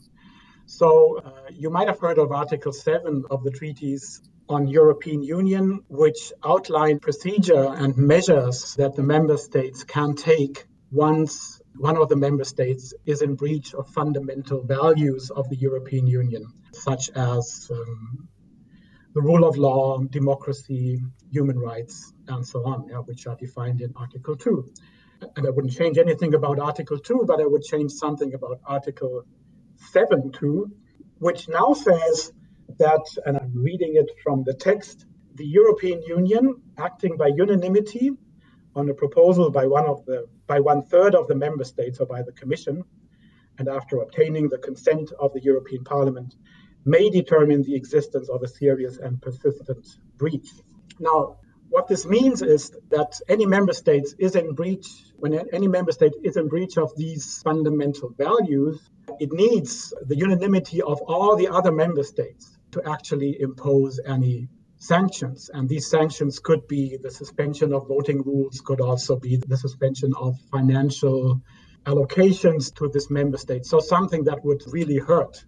So 0.66 1.18
uh, 1.18 1.30
you 1.50 1.70
might 1.70 1.88
have 1.88 1.98
heard 1.98 2.18
of 2.18 2.30
Article 2.30 2.72
7 2.72 3.24
of 3.30 3.42
the 3.42 3.50
treaties 3.50 4.22
on 4.48 4.68
European 4.68 5.22
Union, 5.22 5.80
which 5.88 6.32
outline 6.44 6.98
procedure 6.98 7.72
and 7.74 7.96
measures 7.96 8.74
that 8.74 8.94
the 8.94 9.02
member 9.02 9.36
states 9.36 9.84
can 9.84 10.14
take 10.14 10.66
once 10.94 11.60
one 11.76 11.96
of 11.96 12.08
the 12.08 12.14
member 12.14 12.44
states 12.44 12.94
is 13.04 13.20
in 13.20 13.34
breach 13.34 13.74
of 13.74 13.88
fundamental 13.88 14.62
values 14.62 15.28
of 15.30 15.48
the 15.50 15.56
European 15.56 16.06
Union, 16.06 16.46
such 16.72 17.10
as 17.16 17.68
um, 17.72 18.28
the 19.12 19.20
rule 19.20 19.44
of 19.44 19.56
law, 19.56 19.98
democracy, 19.98 21.00
human 21.32 21.58
rights, 21.58 22.12
and 22.28 22.46
so 22.46 22.64
on, 22.64 22.86
yeah, 22.88 22.98
which 22.98 23.26
are 23.26 23.34
defined 23.34 23.80
in 23.80 23.92
Article 23.96 24.36
2. 24.36 24.72
And 25.34 25.44
I 25.44 25.50
wouldn't 25.50 25.72
change 25.72 25.98
anything 25.98 26.34
about 26.34 26.60
Article 26.60 26.98
2, 26.98 27.24
but 27.26 27.40
I 27.40 27.46
would 27.46 27.62
change 27.62 27.90
something 27.90 28.32
about 28.32 28.60
Article 28.64 29.24
7 29.90 30.30
2, 30.30 30.70
which 31.18 31.48
now 31.48 31.74
says 31.74 32.32
that, 32.78 33.04
and 33.26 33.36
I'm 33.36 33.52
reading 33.64 33.96
it 33.96 34.10
from 34.22 34.44
the 34.44 34.54
text, 34.54 35.06
the 35.34 35.46
European 35.46 36.02
Union, 36.02 36.62
acting 36.78 37.16
by 37.16 37.32
unanimity 37.34 38.12
on 38.76 38.88
a 38.88 38.94
proposal 38.94 39.50
by 39.50 39.66
one 39.66 39.86
of 39.86 40.04
the 40.04 40.26
by 40.46 40.60
one 40.60 40.82
third 40.82 41.14
of 41.14 41.28
the 41.28 41.34
member 41.34 41.64
states 41.64 42.00
or 42.00 42.06
by 42.06 42.22
the 42.22 42.32
Commission, 42.32 42.84
and 43.58 43.68
after 43.68 44.00
obtaining 44.00 44.48
the 44.48 44.58
consent 44.58 45.12
of 45.18 45.32
the 45.32 45.42
European 45.42 45.84
Parliament, 45.84 46.34
may 46.84 47.08
determine 47.10 47.62
the 47.62 47.74
existence 47.74 48.28
of 48.28 48.42
a 48.42 48.48
serious 48.48 48.98
and 48.98 49.20
persistent 49.22 49.86
breach. 50.16 50.48
Now, 50.98 51.36
what 51.70 51.88
this 51.88 52.06
means 52.06 52.42
is 52.42 52.70
that 52.90 53.20
any 53.28 53.46
member 53.46 53.72
state 53.72 54.06
is 54.18 54.36
in 54.36 54.54
breach, 54.54 54.86
when 55.16 55.34
any 55.52 55.66
member 55.66 55.92
state 55.92 56.12
is 56.22 56.36
in 56.36 56.48
breach 56.48 56.76
of 56.76 56.94
these 56.96 57.40
fundamental 57.42 58.10
values, 58.10 58.78
it 59.18 59.32
needs 59.32 59.94
the 60.06 60.16
unanimity 60.16 60.82
of 60.82 61.00
all 61.02 61.36
the 61.36 61.48
other 61.48 61.72
member 61.72 62.02
states 62.02 62.56
to 62.72 62.82
actually 62.88 63.40
impose 63.40 63.98
any 64.04 64.48
sanctions. 64.84 65.50
And 65.52 65.68
these 65.68 65.86
sanctions 65.88 66.38
could 66.38 66.68
be 66.68 66.98
the 67.02 67.10
suspension 67.10 67.72
of 67.72 67.88
voting 67.88 68.22
rules, 68.22 68.60
could 68.60 68.80
also 68.80 69.16
be 69.16 69.36
the 69.36 69.56
suspension 69.56 70.12
of 70.18 70.38
financial 70.52 71.40
allocations 71.86 72.74
to 72.76 72.88
this 72.92 73.10
member 73.10 73.38
state. 73.38 73.64
So 73.64 73.80
something 73.80 74.24
that 74.24 74.44
would 74.44 74.62
really 74.66 74.98
hurt 74.98 75.42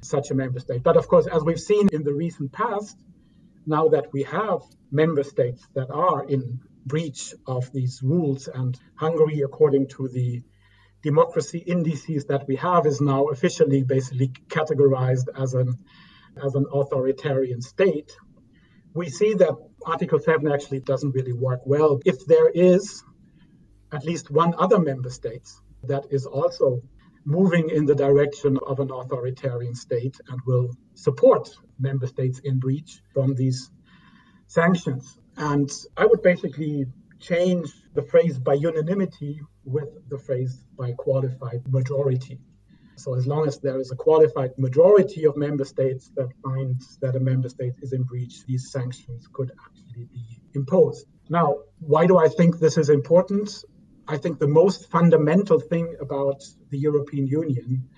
such 0.00 0.30
a 0.30 0.34
member 0.34 0.58
state. 0.58 0.82
But 0.82 0.96
of 0.96 1.06
course, 1.06 1.26
as 1.26 1.44
we've 1.44 1.60
seen 1.60 1.88
in 1.92 2.02
the 2.02 2.12
recent 2.12 2.52
past, 2.52 2.96
now 3.66 3.88
that 3.88 4.12
we 4.12 4.24
have 4.24 4.60
member 4.90 5.22
states 5.22 5.66
that 5.74 5.90
are 5.90 6.24
in 6.24 6.60
breach 6.84 7.34
of 7.46 7.72
these 7.72 8.00
rules, 8.02 8.48
and 8.48 8.78
Hungary, 8.96 9.42
according 9.42 9.86
to 9.88 10.08
the 10.08 10.42
democracy 11.02 11.58
indices 11.58 12.24
that 12.26 12.48
we 12.48 12.56
have, 12.56 12.86
is 12.86 13.00
now 13.00 13.28
officially 13.28 13.84
basically 13.84 14.28
categorized 14.48 15.28
as 15.36 15.54
an 15.54 15.76
as 16.44 16.54
an 16.54 16.64
authoritarian 16.72 17.60
state, 17.60 18.16
we 18.94 19.08
see 19.08 19.34
that 19.34 19.54
Article 19.86 20.18
7 20.18 20.50
actually 20.50 20.80
doesn't 20.80 21.12
really 21.12 21.32
work 21.32 21.60
well. 21.64 22.00
If 22.04 22.26
there 22.26 22.48
is 22.48 23.02
at 23.92 24.04
least 24.04 24.30
one 24.30 24.54
other 24.58 24.78
member 24.78 25.10
state 25.10 25.48
that 25.84 26.06
is 26.10 26.26
also 26.26 26.80
moving 27.24 27.70
in 27.70 27.86
the 27.86 27.94
direction 27.94 28.58
of 28.66 28.80
an 28.80 28.90
authoritarian 28.90 29.74
state 29.74 30.16
and 30.28 30.40
will 30.46 30.70
support 30.94 31.48
member 31.78 32.06
states 32.06 32.40
in 32.40 32.58
breach 32.58 33.00
from 33.12 33.34
these 33.34 33.70
sanctions. 34.46 35.18
And 35.36 35.70
I 35.96 36.06
would 36.06 36.22
basically 36.22 36.86
change 37.20 37.72
the 37.94 38.02
phrase 38.02 38.38
by 38.38 38.54
unanimity 38.54 39.40
with 39.64 39.88
the 40.08 40.18
phrase 40.18 40.64
by 40.76 40.92
qualified 40.92 41.62
majority. 41.70 42.38
So 42.96 43.14
as 43.14 43.26
long 43.26 43.46
as 43.46 43.58
there 43.58 43.80
is 43.80 43.90
a 43.90 43.96
qualified 43.96 44.50
majority 44.58 45.24
of 45.24 45.36
member 45.36 45.64
states 45.64 46.10
that 46.16 46.28
finds 46.44 46.98
that 46.98 47.16
a 47.16 47.20
member 47.20 47.48
state 47.48 47.74
is 47.82 47.92
in 47.92 48.02
breach, 48.02 48.44
these 48.46 48.70
sanctions 48.70 49.28
could 49.32 49.50
actually 49.64 50.04
be 50.12 50.40
imposed. 50.54 51.06
Now, 51.28 51.58
why 51.80 52.06
do 52.06 52.18
I 52.18 52.28
think 52.28 52.58
this 52.58 52.76
is 52.76 52.90
important? 52.90 53.64
I 54.06 54.18
think 54.18 54.38
the 54.38 54.48
most 54.48 54.90
fundamental 54.90 55.60
thing 55.60 55.96
about 56.00 56.42
the 56.70 56.78
European 56.78 57.26
Union, 57.26 57.88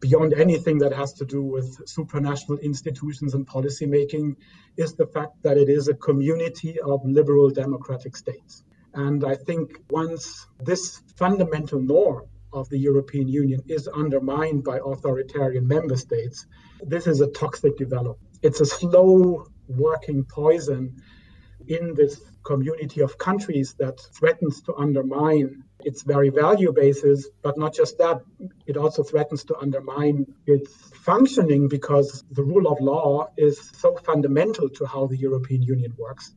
beyond 0.00 0.32
anything 0.32 0.78
that 0.78 0.92
has 0.92 1.12
to 1.14 1.24
do 1.24 1.42
with 1.42 1.78
supranational 1.86 2.60
institutions 2.60 3.34
and 3.34 3.46
policymaking, 3.46 4.36
is 4.76 4.94
the 4.94 5.06
fact 5.06 5.42
that 5.42 5.56
it 5.58 5.68
is 5.68 5.88
a 5.88 5.94
community 5.94 6.80
of 6.80 7.00
liberal 7.04 7.50
democratic 7.50 8.16
states. 8.16 8.64
And 8.94 9.24
I 9.24 9.36
think 9.36 9.80
once 9.90 10.46
this 10.60 11.00
fundamental 11.16 11.80
norm 11.80 12.24
of 12.52 12.68
the 12.68 12.78
European 12.78 13.28
Union 13.28 13.60
is 13.68 13.88
undermined 13.88 14.64
by 14.64 14.78
authoritarian 14.84 15.66
member 15.66 15.96
states, 15.96 16.46
this 16.80 17.06
is 17.06 17.20
a 17.20 17.28
toxic 17.28 17.76
development. 17.76 18.18
It's 18.42 18.60
a 18.60 18.66
slow 18.66 19.46
working 19.68 20.24
poison 20.24 20.96
in 21.68 21.94
this 21.94 22.20
community 22.44 23.00
of 23.00 23.18
countries 23.18 23.74
that 23.78 24.00
threatens 24.00 24.62
to 24.62 24.74
undermine 24.74 25.62
its 25.84 26.02
very 26.02 26.28
value 26.28 26.72
basis. 26.72 27.28
But 27.42 27.56
not 27.56 27.74
just 27.74 27.98
that, 27.98 28.22
it 28.66 28.76
also 28.76 29.02
threatens 29.02 29.44
to 29.44 29.56
undermine 29.56 30.26
its 30.46 30.72
functioning 31.04 31.68
because 31.68 32.24
the 32.30 32.42
rule 32.42 32.66
of 32.66 32.80
law 32.80 33.28
is 33.36 33.70
so 33.74 33.96
fundamental 33.96 34.68
to 34.70 34.86
how 34.86 35.06
the 35.06 35.16
European 35.16 35.62
Union 35.62 35.94
works 35.98 36.34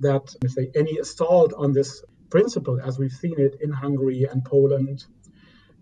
that 0.00 0.34
say, 0.46 0.70
any 0.74 0.98
assault 0.98 1.52
on 1.56 1.72
this 1.72 2.02
principle, 2.30 2.80
as 2.80 2.98
we've 2.98 3.12
seen 3.12 3.38
it 3.38 3.56
in 3.60 3.70
Hungary 3.70 4.24
and 4.30 4.44
Poland, 4.44 5.04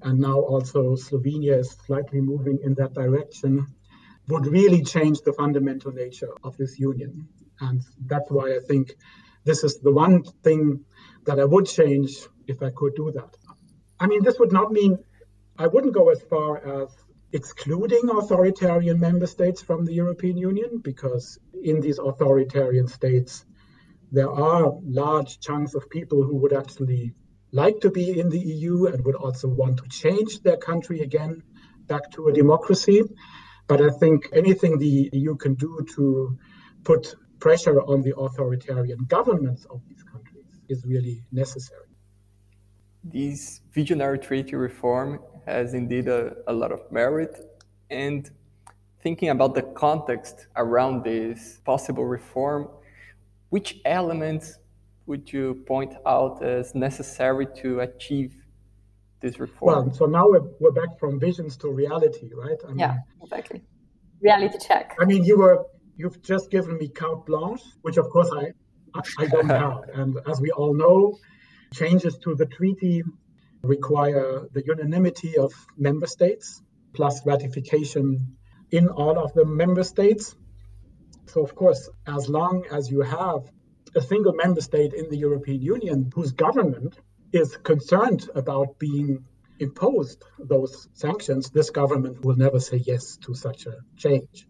and 0.03 0.19
now 0.19 0.39
also 0.41 0.97
Slovenia 0.97 1.59
is 1.59 1.77
slightly 1.87 2.21
moving 2.21 2.59
in 2.63 2.75
that 2.75 2.95
direction, 2.95 3.67
would 4.29 4.47
really 4.47 4.83
change 4.83 5.21
the 5.21 5.33
fundamental 5.33 5.93
nature 5.93 6.33
of 6.45 6.57
this 6.57 6.79
union. 6.79 7.29
And 7.61 7.83
that's 8.07 8.31
why 8.31 8.55
I 8.55 8.61
think 8.61 8.95
this 9.45 9.65
is 9.65 9.81
the 9.81 9.93
one 9.93 10.23
thing 10.45 10.85
that 11.27 11.41
I 11.41 11.45
would 11.45 11.67
change 11.67 12.27
if 12.47 12.63
I 12.63 12.71
could 12.71 12.95
do 12.95 13.11
that. 13.13 13.37
I 13.99 14.07
mean, 14.07 14.23
this 14.23 14.39
would 14.39 14.53
not 14.53 14.73
mean 14.73 14.99
I 15.59 15.67
wouldn't 15.67 15.95
go 15.95 16.09
as 16.11 16.23
far 16.23 16.83
as 16.83 16.89
excluding 17.33 18.09
authoritarian 18.09 18.99
member 18.99 19.27
states 19.27 19.61
from 19.63 19.85
the 19.85 19.93
European 19.93 20.37
Union, 20.37 20.79
because 20.83 21.39
in 21.63 21.81
these 21.81 21.99
authoritarian 21.99 22.89
states, 22.89 23.45
there 24.11 24.31
are 24.31 24.73
large 24.83 25.39
chunks 25.41 25.75
of 25.75 25.91
people 25.91 26.25
who 26.25 26.37
would 26.37 26.53
actually 26.53 27.13
like 27.53 27.81
to 27.81 27.91
be 27.91 28.19
in 28.21 28.29
the 28.29 28.39
EU 28.39 28.87
and 28.87 29.05
would 29.05 29.17
also 29.17 29.49
want 29.49 29.79
to 29.79 29.89
change 29.89 30.41
their 30.43 30.57
country 30.57 31.01
again 31.01 31.43
back 31.87 32.11
to 32.13 32.29
a 32.29 32.33
democracy. 32.33 33.03
But 33.67 33.81
I 33.81 33.91
think 33.91 34.29
anything 34.33 34.79
the 34.79 35.11
EU 35.13 35.37
can 35.37 35.55
do 35.55 35.87
to 35.95 36.39
put 36.85 37.15
pressure 37.39 37.81
on 37.83 38.03
the 38.03 38.17
authoritarian 38.17 39.05
governments 39.07 39.65
of 39.71 39.81
these 39.89 40.03
countries 40.03 40.45
is 40.69 40.85
really 40.85 41.23
necessary. 41.33 41.89
This 43.03 43.61
visionary 43.73 44.19
treaty 44.19 44.57
reform 44.57 45.21
has 45.47 45.75
indeed 45.75 46.07
a, 46.09 46.37
a 46.47 46.53
lot 46.53 46.71
of 46.71 46.81
merit. 46.93 47.35
And 47.91 48.31
thinking 49.03 49.31
about 49.31 49.55
the 49.55 49.63
context 49.63 50.47
around 50.57 51.05
this 51.05 51.61
possible 51.65 52.05
reform, 52.05 52.69
which 53.49 53.81
elements 53.85 54.59
would 55.07 55.33
you 55.33 55.63
point 55.67 55.95
out 56.07 56.43
as 56.43 56.75
necessary 56.75 57.47
to 57.63 57.81
achieve 57.81 58.35
this 59.21 59.39
reform? 59.41 59.87
Well, 59.87 59.95
so 59.95 60.07
now 60.07 60.29
we're, 60.29 60.47
we're 60.61 60.73
back 60.73 60.99
from 60.99 61.19
visions 61.19 61.57
to 61.59 61.69
reality, 61.69 62.31
right? 62.35 62.59
I 62.65 62.69
mean, 62.69 62.79
yeah, 62.79 62.97
exactly. 63.23 63.63
Reality 64.21 64.59
check. 64.59 64.97
I 65.01 65.05
mean, 65.05 65.25
you 65.25 65.39
were 65.39 65.67
you've 65.97 66.23
just 66.23 66.51
given 66.51 66.79
me 66.79 66.89
carte 66.89 67.27
blanche, 67.27 67.63
which 67.83 67.97
of 67.97 68.09
course 68.11 68.31
I 68.33 68.53
I 69.19 69.27
don't 69.27 69.49
have, 69.65 69.89
and 69.95 70.19
as 70.29 70.41
we 70.41 70.51
all 70.51 70.75
know, 70.75 71.19
changes 71.73 72.19
to 72.19 72.35
the 72.35 72.47
treaty 72.47 73.03
require 73.63 74.49
the 74.53 74.63
unanimity 74.65 75.37
of 75.37 75.53
member 75.77 76.07
states 76.07 76.63
plus 76.93 77.25
ratification 77.27 78.37
in 78.71 78.89
all 78.89 79.19
of 79.19 79.33
the 79.35 79.45
member 79.45 79.83
states. 79.83 80.35
So, 81.27 81.43
of 81.43 81.55
course, 81.55 81.89
as 82.07 82.29
long 82.29 82.65
as 82.71 82.91
you 82.91 83.03
have 83.03 83.51
a 83.95 84.01
single 84.01 84.33
member 84.33 84.61
state 84.61 84.93
in 84.95 85.09
the 85.09 85.17
European 85.17 85.61
Union 85.63 86.11
whose 86.15 86.33
government 86.33 86.99
is 87.33 87.57
concerned 87.57 88.29
about 88.35 88.79
being 88.79 89.25
imposed 89.59 90.25
those 90.39 90.89
sanctions, 90.95 91.51
this 91.51 91.71
government 91.71 92.25
will 92.25 92.37
never 92.37 92.59
say 92.59 92.79
yes 92.79 93.17
to 93.19 93.35
such 93.35 93.67
a 93.67 93.77
change. 93.97 94.47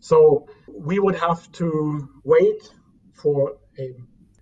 So 0.00 0.46
we 0.68 0.98
would 0.98 1.16
have 1.16 1.50
to 1.52 2.08
wait 2.22 2.62
for 3.14 3.56
a 3.78 3.94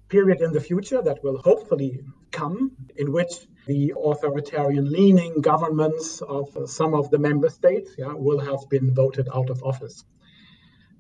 period 0.09 0.41
in 0.43 0.53
the 0.53 0.61
future 0.61 1.01
that 1.01 1.23
will 1.25 1.39
hopefully 1.39 2.01
come 2.31 2.73
in 2.97 3.13
which 3.13 3.33
the 3.67 3.95
authoritarian 3.97 4.91
leaning 4.91 5.41
governments 5.41 6.21
of 6.21 6.49
some 6.67 6.95
of 6.95 7.11
the 7.11 7.19
member 7.19 7.49
states 7.49 7.93
yeah, 7.97 8.13
will 8.13 8.41
have 8.41 8.69
been 8.69 8.93
voted 8.95 9.29
out 9.33 9.51
of 9.51 9.63
office. 9.63 10.05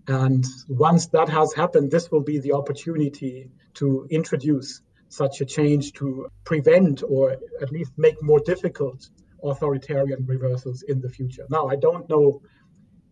And 0.08 0.44
once 0.68 1.06
that 1.08 1.28
has 1.28 1.52
happened, 1.52 1.90
this 1.90 2.10
will 2.10 2.22
be 2.22 2.38
the 2.38 2.52
opportunity 2.52 3.50
to 3.74 4.06
introduce 4.10 4.80
such 5.08 5.40
a 5.40 5.44
change 5.44 5.92
to 5.92 6.28
prevent 6.44 7.02
or 7.06 7.36
at 7.60 7.70
least 7.70 7.92
make 7.96 8.22
more 8.22 8.40
difficult 8.40 9.08
authoritarian 9.44 10.24
reversals 10.26 10.82
in 10.82 11.00
the 11.00 11.08
future. 11.08 11.44
Now, 11.50 11.68
I 11.68 11.76
don't 11.76 12.08
know 12.08 12.42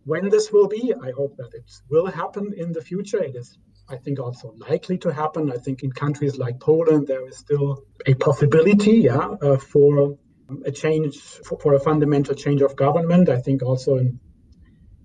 when 0.04 0.30
this 0.30 0.50
will 0.50 0.68
be. 0.68 0.94
I 0.94 1.10
hope 1.10 1.36
that 1.36 1.52
it 1.54 1.70
will 1.88 2.06
happen 2.06 2.54
in 2.56 2.72
the 2.72 2.80
future. 2.80 3.22
It 3.22 3.36
is, 3.36 3.58
I 3.88 3.96
think, 3.96 4.18
also 4.18 4.54
likely 4.56 4.98
to 4.98 5.12
happen. 5.12 5.52
I 5.52 5.58
think 5.58 5.82
in 5.82 5.92
countries 5.92 6.38
like 6.38 6.58
Poland, 6.58 7.06
there 7.06 7.26
is 7.28 7.36
still 7.36 7.84
a 8.06 8.14
possibility 8.14 9.02
yeah, 9.02 9.36
uh, 9.42 9.58
for 9.58 10.16
a 10.64 10.70
change, 10.70 11.18
for, 11.18 11.58
for 11.58 11.74
a 11.74 11.80
fundamental 11.80 12.34
change 12.34 12.62
of 12.62 12.74
government. 12.76 13.28
I 13.28 13.40
think 13.40 13.62
also 13.62 13.96
in 13.96 14.18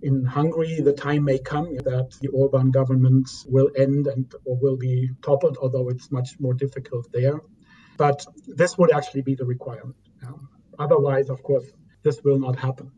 in 0.05 0.23
Hungary, 0.23 0.81
the 0.81 0.93
time 0.93 1.23
may 1.25 1.39
come 1.39 1.75
that 1.77 2.09
the 2.21 2.27
Orban 2.27 2.69
government 2.69 3.27
will 3.47 3.71
end 3.75 4.05
and 4.05 4.31
or 4.45 4.55
will 4.61 4.77
be 4.77 5.09
toppled, 5.23 5.57
although 5.61 5.89
it's 5.89 6.11
much 6.11 6.39
more 6.39 6.53
difficult 6.53 7.11
there. 7.11 7.41
But 7.97 8.23
this 8.45 8.77
would 8.77 8.91
actually 8.93 9.23
be 9.23 9.33
the 9.33 9.45
requirement. 9.45 9.95
Um, 10.25 10.47
otherwise, 10.77 11.29
of 11.29 11.41
course, 11.41 11.65
this 12.03 12.23
will 12.23 12.37
not 12.37 12.55
happen. 12.55 12.91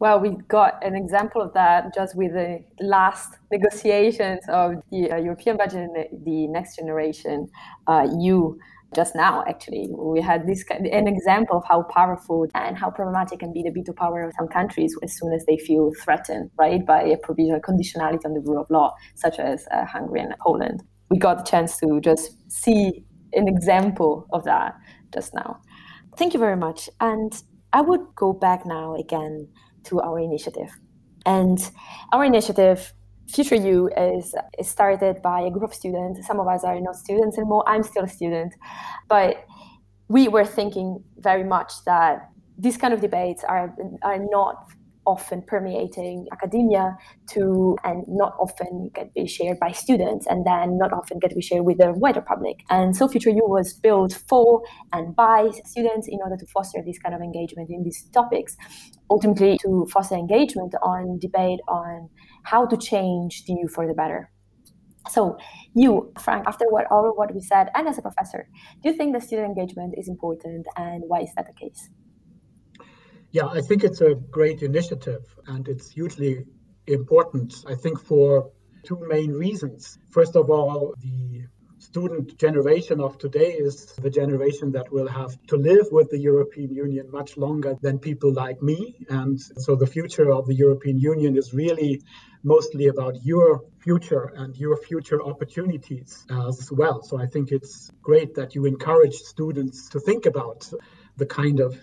Well, 0.00 0.18
we 0.18 0.30
got 0.48 0.84
an 0.84 0.96
example 0.96 1.40
of 1.42 1.54
that 1.54 1.94
just 1.94 2.16
with 2.16 2.32
the 2.32 2.64
last 2.80 3.38
negotiations 3.52 4.40
of 4.48 4.82
the 4.90 5.12
uh, 5.12 5.16
European 5.18 5.56
budget, 5.56 5.90
the 6.24 6.48
next 6.48 6.74
generation 6.74 7.48
uh, 7.86 8.04
EU 8.18 8.56
just 8.94 9.14
now 9.14 9.44
actually. 9.48 9.88
We 9.90 10.20
had 10.20 10.46
this 10.46 10.64
an 10.70 11.08
example 11.08 11.58
of 11.58 11.64
how 11.66 11.82
powerful 11.82 12.46
and 12.54 12.76
how 12.76 12.90
problematic 12.90 13.40
can 13.40 13.52
be 13.52 13.62
the 13.62 13.70
veto 13.70 13.92
power 13.92 14.22
of 14.22 14.32
some 14.38 14.48
countries 14.48 14.94
as 15.02 15.16
soon 15.16 15.32
as 15.32 15.44
they 15.46 15.56
feel 15.58 15.92
threatened 16.02 16.50
right 16.58 16.84
by 16.84 17.02
a 17.02 17.16
provisional 17.16 17.60
conditionality 17.60 18.24
on 18.24 18.34
the 18.34 18.40
rule 18.40 18.60
of 18.60 18.70
law 18.70 18.94
such 19.14 19.38
as 19.38 19.66
uh, 19.70 19.84
hungary 19.84 20.20
and 20.20 20.34
poland. 20.40 20.82
We 21.10 21.18
got 21.18 21.38
the 21.38 21.44
chance 21.44 21.78
to 21.78 22.00
just 22.00 22.36
see 22.50 23.04
an 23.32 23.48
example 23.48 24.26
of 24.32 24.44
that 24.44 24.74
just 25.12 25.34
now. 25.34 25.60
Thank 26.16 26.34
you 26.34 26.40
very 26.40 26.56
much. 26.56 26.88
And 27.00 27.32
i 27.72 27.80
would 27.80 28.04
go 28.16 28.32
back 28.34 28.66
now 28.66 28.94
again 28.96 29.48
to 29.84 30.00
our 30.00 30.18
initiative. 30.18 30.70
And 31.24 31.58
our 32.12 32.24
initiative 32.24 32.92
Future 33.28 33.56
You 33.56 33.88
is, 33.96 34.34
is 34.58 34.68
started 34.68 35.22
by 35.22 35.40
a 35.40 35.50
group 35.50 35.64
of 35.64 35.74
students. 35.74 36.26
Some 36.26 36.40
of 36.40 36.48
us 36.48 36.64
are 36.64 36.78
not 36.80 36.96
students 36.96 37.38
anymore. 37.38 37.64
I'm 37.66 37.82
still 37.82 38.04
a 38.04 38.08
student. 38.08 38.54
But 39.08 39.44
we 40.08 40.28
were 40.28 40.44
thinking 40.44 41.02
very 41.18 41.44
much 41.44 41.72
that 41.86 42.28
these 42.58 42.76
kind 42.76 42.92
of 42.92 43.00
debates 43.00 43.44
are, 43.44 43.74
are 44.02 44.18
not 44.18 44.56
often 45.06 45.42
permeating 45.42 46.26
academia 46.32 46.96
to 47.28 47.76
and 47.84 48.04
not 48.06 48.34
often 48.38 48.90
get 48.94 49.12
be 49.14 49.26
shared 49.26 49.58
by 49.58 49.72
students 49.72 50.26
and 50.26 50.46
then 50.46 50.78
not 50.78 50.92
often 50.92 51.18
get 51.18 51.28
to 51.28 51.34
be 51.34 51.42
shared 51.42 51.64
with 51.64 51.78
the 51.78 51.92
wider 51.94 52.20
public 52.20 52.60
and 52.70 52.96
so 52.96 53.08
future 53.08 53.30
you 53.30 53.42
was 53.44 53.72
built 53.72 54.12
for 54.28 54.62
and 54.92 55.16
by 55.16 55.50
students 55.64 56.06
in 56.08 56.20
order 56.22 56.36
to 56.36 56.46
foster 56.46 56.78
this 56.86 56.98
kind 56.98 57.14
of 57.14 57.20
engagement 57.20 57.68
in 57.68 57.82
these 57.82 58.04
topics 58.12 58.56
ultimately 59.10 59.58
to 59.60 59.86
foster 59.92 60.14
engagement 60.14 60.72
on 60.82 61.18
debate 61.18 61.60
on 61.66 62.08
how 62.42 62.66
to 62.66 62.76
change 62.76 63.44
the 63.44 63.54
EU 63.54 63.68
for 63.68 63.86
the 63.86 63.94
better. 63.94 64.30
So, 65.10 65.36
you, 65.74 66.12
Frank, 66.20 66.46
after 66.46 66.64
what 66.68 66.86
all 66.90 67.08
of 67.08 67.16
what 67.16 67.34
we 67.34 67.40
said, 67.40 67.68
and 67.74 67.88
as 67.88 67.98
a 67.98 68.02
professor, 68.02 68.46
do 68.82 68.90
you 68.90 68.96
think 68.96 69.12
that 69.14 69.22
student 69.24 69.48
engagement 69.48 69.94
is 69.96 70.08
important, 70.08 70.66
and 70.76 71.02
why 71.06 71.20
is 71.20 71.30
that 71.34 71.46
the 71.46 71.52
case? 71.54 71.88
Yeah, 73.32 73.46
I 73.46 73.60
think 73.62 73.82
it's 73.82 74.00
a 74.00 74.14
great 74.14 74.62
initiative, 74.62 75.22
and 75.46 75.66
it's 75.66 75.90
hugely 75.90 76.44
important. 76.86 77.54
I 77.66 77.74
think 77.74 78.00
for 78.00 78.50
two 78.84 78.98
main 79.08 79.32
reasons. 79.32 79.98
First 80.10 80.36
of 80.36 80.50
all, 80.50 80.94
the 81.00 81.46
student 81.82 82.38
generation 82.38 83.00
of 83.00 83.18
today 83.18 83.52
is 83.52 83.86
the 84.00 84.10
generation 84.10 84.72
that 84.72 84.92
will 84.92 85.08
have 85.08 85.36
to 85.48 85.56
live 85.56 85.86
with 85.90 86.08
the 86.10 86.18
European 86.18 86.72
Union 86.72 87.10
much 87.10 87.36
longer 87.36 87.76
than 87.82 87.98
people 87.98 88.32
like 88.32 88.62
me. 88.62 88.94
And 89.08 89.40
so 89.40 89.74
the 89.74 89.86
future 89.86 90.30
of 90.32 90.46
the 90.46 90.54
European 90.54 90.98
Union 90.98 91.36
is 91.36 91.52
really 91.52 92.02
mostly 92.44 92.86
about 92.86 93.24
your 93.24 93.62
future 93.80 94.32
and 94.36 94.56
your 94.56 94.76
future 94.76 95.20
opportunities 95.22 96.24
as 96.30 96.70
well. 96.70 97.02
So 97.02 97.20
I 97.20 97.26
think 97.26 97.50
it's 97.50 97.90
great 98.00 98.36
that 98.36 98.54
you 98.54 98.64
encourage 98.66 99.14
students 99.14 99.88
to 99.90 100.00
think 100.00 100.26
about 100.26 100.70
the 101.16 101.26
kind 101.26 101.58
of 101.60 101.76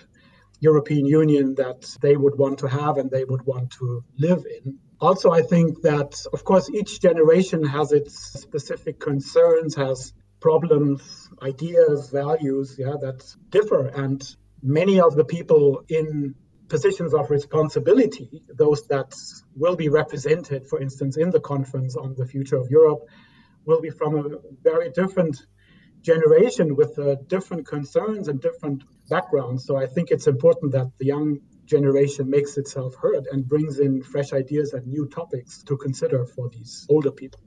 European 0.62 1.06
Union 1.06 1.56
that 1.56 1.82
they 2.02 2.16
would 2.16 2.38
want 2.38 2.60
to 2.60 2.68
have 2.68 2.98
and 2.98 3.12
they 3.12 3.26
would 3.26 3.46
want 3.46 3.72
to 3.80 4.04
live 4.18 4.46
in. 4.46 4.80
Also, 5.02 5.32
I 5.32 5.42
think 5.42 5.82
that, 5.84 6.26
of 6.34 6.44
course, 6.44 6.70
each 6.70 7.00
generation 7.00 7.64
has 7.64 7.92
its 7.94 8.14
specific 8.42 9.00
concerns, 9.00 9.76
has 9.76 10.14
problems, 10.42 11.30
ideas, 11.42 12.10
values, 12.10 12.76
yeah, 12.78 12.96
that 13.02 13.24
differ. 13.50 13.88
And 13.88 14.22
many 14.62 15.00
of 15.00 15.16
the 15.16 15.24
people 15.24 15.84
in 15.88 16.36
positions 16.68 17.14
of 17.14 17.30
responsibility, 17.30 18.44
those 18.54 18.88
that 18.88 19.14
will 19.56 19.76
be 19.76 19.90
represented, 19.90 20.68
for 20.68 20.82
instance, 20.82 21.18
in 21.18 21.30
the 21.30 21.40
conference 21.40 21.96
on 21.96 22.16
the 22.16 22.26
future 22.26 22.58
of 22.58 22.70
Europe, 22.70 23.02
will 23.66 23.82
be 23.82 23.90
from 23.90 24.18
a 24.18 24.38
very 24.64 24.92
different 24.92 25.46
generation 26.02 26.76
with 26.76 26.98
uh, 27.00 27.16
different 27.28 27.68
concerns 27.68 28.28
and 28.28 28.42
different 28.42 28.84
backgrounds. 29.10 29.66
So 29.66 29.76
I 29.78 29.88
think 29.88 30.12
it's 30.12 30.28
important 30.28 30.72
that 30.74 30.92
the 30.98 31.06
young 31.06 31.40
generation 31.70 32.30
makes 32.30 32.58
itself 32.58 32.96
heard 32.96 33.28
and 33.32 33.48
brings 33.48 33.80
in 33.80 34.04
fresh 34.04 34.34
ideas 34.34 34.74
and 34.74 34.88
new 34.88 35.08
topics 35.08 35.64
to 35.64 35.78
consider 35.78 36.26
for 36.26 36.50
these 36.50 36.86
older 36.90 37.12
people. 37.12 37.40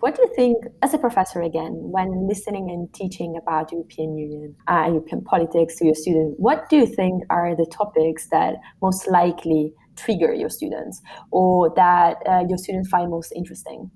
What 0.00 0.16
do 0.16 0.22
you 0.22 0.34
think, 0.34 0.56
as 0.82 0.92
a 0.92 0.98
professor 0.98 1.40
again, 1.40 1.72
when 1.96 2.28
listening 2.28 2.68
and 2.70 2.92
teaching 2.92 3.36
about 3.40 3.72
European 3.72 4.18
Union, 4.18 4.56
uh, 4.66 4.86
European 4.88 5.22
politics 5.24 5.76
to 5.76 5.86
your 5.86 5.94
students, 5.94 6.34
what 6.38 6.68
do 6.68 6.76
you 6.76 6.86
think 6.86 7.22
are 7.30 7.54
the 7.56 7.66
topics 7.66 8.28
that 8.28 8.56
most 8.82 9.06
likely 9.06 9.72
trigger 9.96 10.34
your 10.34 10.50
students 10.50 11.00
or 11.30 11.72
that 11.76 12.16
uh, 12.26 12.44
your 12.48 12.58
students 12.58 12.88
find 12.90 13.10
most 13.10 13.32
interesting? 13.34 13.90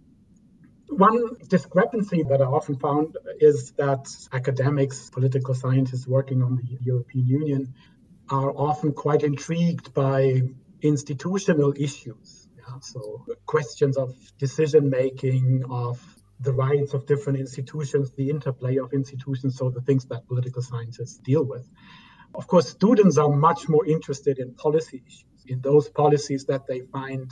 One 0.89 1.37
discrepancy 1.49 2.23
that 2.31 2.41
I 2.41 2.47
often 2.47 2.77
found 2.79 3.19
is 3.41 3.73
that 3.73 4.09
academics, 4.33 5.11
political 5.11 5.55
scientists 5.55 6.07
working 6.07 6.43
on 6.43 6.57
the 6.57 6.79
European 6.81 7.27
Union 7.27 7.75
are 8.31 8.51
often 8.51 8.93
quite 8.93 9.23
intrigued 9.23 9.95
by 9.95 10.43
institutional 10.83 11.73
issues. 11.77 12.49
Yeah? 12.57 12.79
So, 12.81 13.25
questions 13.47 13.97
of 13.97 14.15
decision 14.39 14.91
making, 14.91 15.65
of 15.71 16.01
the 16.41 16.53
rights 16.53 16.95
of 16.95 17.07
different 17.07 17.39
institutions, 17.39 18.13
the 18.13 18.31
interplay 18.31 18.79
of 18.79 18.93
institutions, 18.93 19.57
so 19.57 19.71
the 19.71 19.81
things 19.81 20.05
that 20.07 20.27
political 20.29 20.63
scientists 20.63 21.19
deal 21.19 21.45
with. 21.45 21.69
Of 22.35 22.47
course, 22.47 22.69
students 22.69 23.19
are 23.19 23.29
much 23.29 23.69
more 23.69 23.87
interested 23.87 24.39
in 24.39 24.55
policy 24.55 25.03
issues, 25.07 25.45
in 25.47 25.61
those 25.61 25.89
policies 25.89 26.45
that 26.45 26.67
they 26.67 26.81
find 26.81 27.31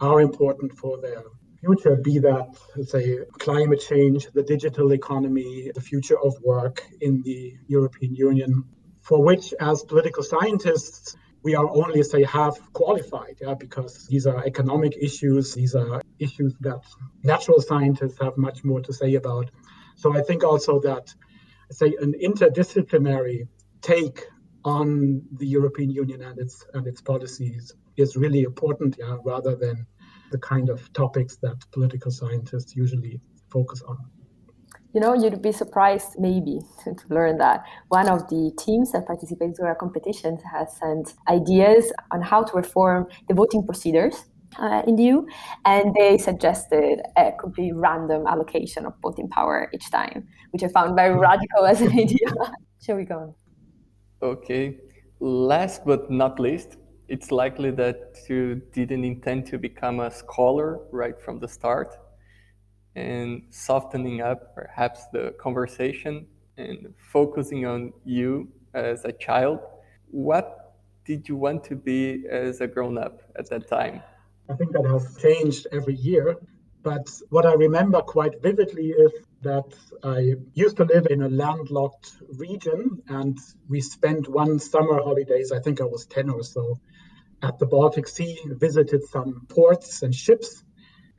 are 0.00 0.20
important 0.20 0.72
for 0.78 1.00
their 1.00 1.22
future, 1.60 1.96
be 1.96 2.18
that, 2.20 2.56
say, 2.84 3.18
climate 3.38 3.80
change, 3.80 4.26
the 4.32 4.42
digital 4.42 4.92
economy, 4.92 5.70
the 5.74 5.80
future 5.80 6.18
of 6.18 6.34
work 6.42 6.82
in 7.00 7.22
the 7.22 7.54
European 7.66 8.14
Union, 8.14 8.64
for 9.02 9.22
which, 9.22 9.54
as 9.60 9.82
political 9.84 10.22
scientists, 10.22 11.16
we 11.42 11.54
are 11.54 11.68
only, 11.68 12.02
say, 12.02 12.22
half 12.22 12.58
qualified, 12.72 13.36
yeah, 13.40 13.54
because 13.54 14.06
these 14.06 14.26
are 14.26 14.44
economic 14.44 14.94
issues, 15.00 15.54
these 15.54 15.74
are 15.74 16.02
issues 16.18 16.54
that 16.60 16.82
natural 17.22 17.60
scientists 17.60 18.18
have 18.20 18.36
much 18.36 18.62
more 18.62 18.80
to 18.80 18.92
say 18.92 19.14
about. 19.14 19.50
So 19.96 20.14
I 20.14 20.22
think 20.22 20.44
also 20.44 20.80
that, 20.80 21.14
say, 21.70 21.94
an 22.00 22.14
interdisciplinary 22.22 23.48
take 23.80 24.26
on 24.64 25.22
the 25.38 25.46
European 25.46 25.90
Union 25.90 26.20
and 26.22 26.38
its 26.38 26.64
and 26.74 26.86
its 26.86 27.00
policies 27.00 27.72
is 27.96 28.16
really 28.16 28.42
important, 28.42 28.96
yeah, 28.98 29.16
rather 29.24 29.56
than 29.56 29.86
the 30.30 30.38
kind 30.38 30.68
of 30.68 30.92
topics 30.92 31.36
that 31.36 31.56
political 31.72 32.10
scientists 32.10 32.76
usually 32.76 33.20
focus 33.50 33.82
on. 33.82 33.98
You 34.92 35.00
know, 35.00 35.14
you'd 35.14 35.40
be 35.40 35.52
surprised 35.52 36.18
maybe 36.18 36.60
to 36.84 36.94
learn 37.08 37.38
that 37.38 37.64
one 37.88 38.08
of 38.08 38.28
the 38.28 38.52
teams 38.58 38.92
that 38.92 39.06
participates 39.06 39.58
in 39.58 39.66
our 39.66 39.74
competitions 39.74 40.40
has 40.52 40.76
sent 40.76 41.14
ideas 41.28 41.92
on 42.10 42.22
how 42.22 42.42
to 42.42 42.56
reform 42.56 43.06
the 43.28 43.34
voting 43.34 43.64
procedures 43.64 44.24
uh, 44.58 44.82
in 44.86 44.96
the 44.96 45.04
EU, 45.04 45.26
and 45.64 45.94
they 45.94 46.18
suggested 46.18 47.00
a 47.16 47.32
completely 47.38 47.72
random 47.72 48.26
allocation 48.26 48.84
of 48.84 48.94
voting 49.02 49.28
power 49.28 49.70
each 49.72 49.90
time, 49.90 50.26
which 50.50 50.62
I 50.64 50.68
found 50.68 50.96
very 50.96 51.14
hmm. 51.14 51.20
radical 51.20 51.66
as 51.66 51.80
an 51.80 51.92
idea. 51.98 52.28
Shall 52.84 52.96
we 52.96 53.04
go 53.04 53.18
on? 53.18 53.34
Okay. 54.22 54.78
Last 55.20 55.84
but 55.84 56.10
not 56.10 56.40
least, 56.40 56.78
it's 57.08 57.30
likely 57.30 57.70
that 57.72 58.16
you 58.28 58.62
didn't 58.72 59.04
intend 59.04 59.46
to 59.46 59.58
become 59.58 60.00
a 60.00 60.10
scholar 60.10 60.80
right 60.90 61.20
from 61.20 61.38
the 61.38 61.48
start 61.48 61.96
and 62.96 63.42
softening 63.50 64.20
up 64.20 64.54
perhaps 64.54 65.06
the 65.12 65.34
conversation 65.40 66.26
and 66.56 66.92
focusing 67.12 67.66
on 67.66 67.92
you 68.04 68.48
as 68.74 69.04
a 69.04 69.12
child 69.12 69.60
what 70.10 70.74
did 71.04 71.28
you 71.28 71.36
want 71.36 71.62
to 71.64 71.76
be 71.76 72.24
as 72.30 72.60
a 72.60 72.66
grown 72.66 72.98
up 72.98 73.22
at 73.36 73.48
that 73.48 73.68
time 73.68 74.02
i 74.50 74.54
think 74.54 74.72
that 74.72 74.84
has 74.84 75.16
changed 75.18 75.66
every 75.72 75.94
year 75.94 76.36
but 76.82 77.08
what 77.30 77.46
i 77.46 77.52
remember 77.52 78.00
quite 78.00 78.40
vividly 78.42 78.88
is 78.90 79.12
that 79.42 79.74
I 80.02 80.34
used 80.54 80.76
to 80.78 80.84
live 80.84 81.06
in 81.10 81.22
a 81.22 81.28
landlocked 81.28 82.12
region 82.36 83.02
and 83.08 83.38
we 83.68 83.80
spent 83.80 84.28
one 84.28 84.58
summer 84.58 85.02
holidays, 85.02 85.52
I 85.52 85.60
think 85.60 85.80
I 85.80 85.84
was 85.84 86.06
10 86.06 86.30
or 86.30 86.42
so, 86.42 86.78
at 87.42 87.58
the 87.58 87.66
Baltic 87.66 88.06
Sea, 88.06 88.38
visited 88.46 89.02
some 89.08 89.46
ports 89.48 90.02
and 90.02 90.14
ships. 90.14 90.62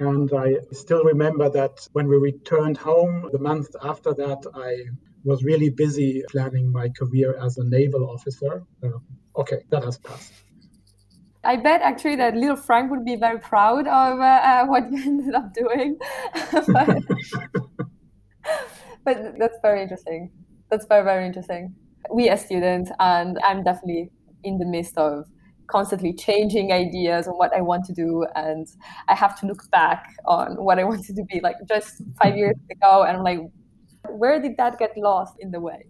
And 0.01 0.33
I 0.33 0.55
still 0.71 1.03
remember 1.03 1.47
that 1.51 1.87
when 1.93 2.07
we 2.07 2.17
returned 2.17 2.75
home 2.75 3.29
the 3.31 3.37
month 3.37 3.75
after 3.83 4.15
that, 4.15 4.41
I 4.55 4.89
was 5.23 5.43
really 5.43 5.69
busy 5.69 6.23
planning 6.31 6.71
my 6.71 6.89
career 6.89 7.37
as 7.39 7.59
a 7.59 7.63
naval 7.63 8.09
officer. 8.09 8.63
Uh, 8.83 8.97
okay, 9.41 9.59
that 9.69 9.83
has 9.83 9.99
passed. 9.99 10.33
I 11.43 11.55
bet 11.57 11.81
actually 11.83 12.15
that 12.15 12.35
little 12.35 12.55
Frank 12.55 12.89
would 12.89 13.05
be 13.05 13.15
very 13.15 13.37
proud 13.39 13.87
of 13.87 14.19
uh, 14.19 14.23
uh, 14.23 14.65
what 14.65 14.91
you 14.91 15.03
ended 15.05 15.35
up 15.35 15.53
doing. 15.53 15.99
but, 16.51 16.97
but 19.05 19.37
that's 19.37 19.59
very 19.61 19.83
interesting. 19.83 20.31
That's 20.71 20.87
very, 20.87 21.03
very 21.03 21.27
interesting. 21.27 21.75
We 22.11 22.27
as 22.29 22.43
students, 22.43 22.89
and 22.99 23.37
I'm 23.45 23.63
definitely 23.63 24.09
in 24.43 24.57
the 24.57 24.65
midst 24.65 24.97
of 24.97 25.25
constantly 25.71 26.13
changing 26.13 26.71
ideas 26.71 27.27
on 27.27 27.35
what 27.35 27.55
I 27.55 27.61
want 27.61 27.85
to 27.85 27.93
do. 27.93 28.25
And 28.35 28.67
I 29.07 29.15
have 29.15 29.39
to 29.39 29.45
look 29.47 29.69
back 29.71 30.15
on 30.25 30.55
what 30.63 30.79
I 30.79 30.83
wanted 30.91 31.15
to 31.15 31.23
be 31.23 31.39
like 31.41 31.55
just 31.67 32.01
five 32.21 32.37
years 32.37 32.57
ago. 32.69 33.03
And 33.03 33.17
I'm 33.17 33.23
like, 33.23 33.39
where 34.09 34.41
did 34.41 34.57
that 34.57 34.79
get 34.79 34.97
lost 34.97 35.35
in 35.39 35.51
the 35.51 35.59
way? 35.59 35.85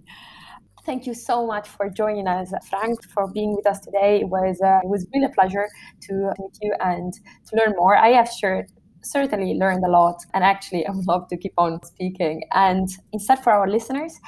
Thank 0.86 1.06
you 1.06 1.13
so 1.13 1.46
much 1.46 1.67
for 1.67 1.89
joining 1.89 2.28
us, 2.28 2.52
Frank, 2.67 2.98
for 3.13 3.32
being 3.32 3.56
with 3.56 3.67
us 3.67 3.80
today. 3.80 4.22
It 4.22 4.30
was 4.30 4.60
uh, 4.63 4.80
it 4.84 4.89
was 4.89 5.06
really 5.13 5.26
a 5.26 5.30
pleasure 5.30 5.67
to 6.08 6.34
meet 6.39 6.58
you 6.60 6.74
and 6.80 7.13
to 7.13 7.56
learn 7.56 7.76
more. 7.78 7.96
I 7.96 8.10
have 8.10 8.28
shared 8.28 8.72
certainly 9.04 9.54
learned 9.56 9.84
a 9.86 9.90
lot 9.90 10.24
and 10.34 10.44
actually 10.44 10.86
I 10.88 10.92
would 10.92 11.08
love 11.08 11.28
to 11.30 11.38
keep 11.38 11.54
on 11.58 11.84
speaking. 11.84 12.44
And 12.54 12.90
instead 13.12 13.44
for 13.44 13.52
our 13.52 13.70
listeners, 13.70 14.20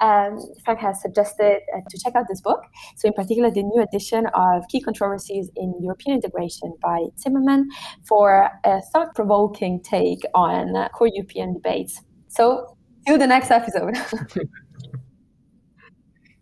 um, 0.00 0.38
Frank 0.64 0.80
has 0.80 1.00
suggested 1.00 1.60
uh, 1.76 1.80
to 1.88 1.98
check 1.98 2.14
out 2.16 2.26
this 2.28 2.40
book. 2.40 2.62
So 2.96 3.08
in 3.08 3.14
particular, 3.14 3.50
the 3.50 3.62
new 3.62 3.82
edition 3.82 4.26
of 4.34 4.66
Key 4.68 4.80
Controversies 4.80 5.50
in 5.56 5.74
European 5.80 6.16
Integration 6.16 6.74
by 6.82 7.04
Zimmermann 7.18 7.68
for 8.04 8.50
a 8.64 8.80
thought-provoking 8.92 9.82
take 9.82 10.20
on 10.34 10.76
uh, 10.76 10.88
core 10.88 11.10
European 11.12 11.54
debates. 11.54 12.00
So 12.28 12.76
till 13.06 13.18
the 13.18 13.26
next 13.26 13.50
episode. 13.50 13.96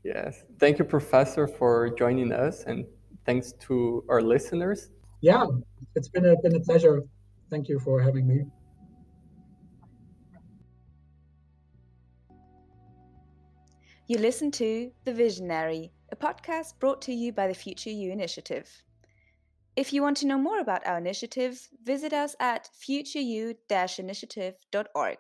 yes. 0.05 0.45
Thank 0.59 0.79
you, 0.79 0.85
Professor, 0.85 1.47
for 1.47 1.95
joining 1.97 2.33
us 2.33 2.65
and 2.65 2.85
thanks 3.27 3.53
to 3.61 4.05
our 4.09 4.23
listeners. 4.23 4.91
Yeah, 5.21 5.47
it's 5.95 6.09
been 6.09 6.27
a, 6.27 6.35
been 6.43 6.57
a 6.57 6.61
pleasure. 6.61 7.03
Thank 7.51 7.69
you 7.69 7.81
for 7.81 8.01
having 8.01 8.29
me. 8.29 8.45
You 14.07 14.19
listen 14.19 14.51
to 14.53 14.91
The 15.05 15.13
Visionary, 15.13 15.93
a 16.11 16.17
podcast 16.17 16.79
brought 16.81 17.03
to 17.03 17.13
you 17.13 17.33
by 17.33 17.47
the 17.47 17.55
Future 17.55 17.91
You 17.91 18.11
Initiative. 18.11 18.83
If 19.77 19.93
you 19.93 20.03
want 20.03 20.17
to 20.19 20.27
know 20.27 20.39
more 20.39 20.61
about 20.61 20.87
our 20.87 20.99
initiative, 20.99 21.69
visit 21.85 22.13
us 22.13 22.35
at 22.41 22.69
futureu-initiative.org. 22.75 25.19